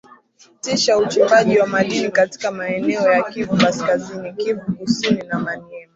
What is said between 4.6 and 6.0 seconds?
kusini na maniema